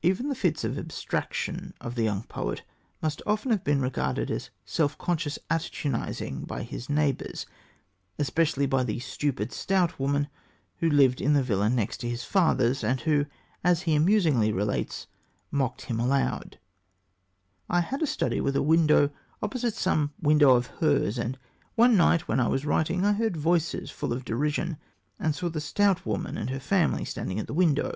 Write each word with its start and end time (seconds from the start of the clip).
Even 0.00 0.30
the 0.30 0.34
fits 0.34 0.64
of 0.64 0.78
abstraction 0.78 1.74
of 1.78 1.94
the 1.94 2.04
young 2.04 2.22
poet 2.22 2.62
must 3.02 3.20
often 3.26 3.50
have 3.50 3.62
been 3.64 3.82
regarded 3.82 4.30
as 4.30 4.48
self 4.64 4.96
conscious 4.96 5.38
attitudinizing 5.50 6.46
by 6.46 6.62
his 6.62 6.88
neighbours 6.88 7.44
especially 8.18 8.64
by 8.64 8.82
the 8.82 8.98
"stupid 8.98 9.52
stout 9.52 10.00
woman" 10.00 10.28
who 10.78 10.88
lived 10.88 11.20
in 11.20 11.34
the 11.34 11.42
villa 11.42 11.68
next 11.68 11.98
to 11.98 12.08
his 12.08 12.24
father's, 12.24 12.82
and 12.82 13.02
who, 13.02 13.26
as 13.62 13.82
he 13.82 13.94
amusingly 13.94 14.50
relates, 14.50 15.06
mocked 15.50 15.82
him 15.82 16.00
aloud: 16.00 16.58
I 17.68 17.80
had 17.82 18.00
a 18.00 18.06
study 18.06 18.40
with 18.40 18.56
a 18.56 18.62
window 18.62 19.10
opposite 19.42 19.74
some 19.74 20.14
window 20.18 20.54
of 20.54 20.68
hers, 20.78 21.18
and 21.18 21.38
one 21.74 21.94
night 21.94 22.26
when 22.26 22.40
I 22.40 22.48
was 22.48 22.64
writing, 22.64 23.04
I 23.04 23.12
heard 23.12 23.36
voices 23.36 23.90
full 23.90 24.14
of 24.14 24.24
derision, 24.24 24.78
and 25.20 25.34
saw 25.34 25.50
the 25.50 25.60
stout 25.60 26.06
woman 26.06 26.38
and 26.38 26.48
her 26.48 26.58
family 26.58 27.04
standing 27.04 27.38
at 27.38 27.46
the 27.48 27.52
window. 27.52 27.92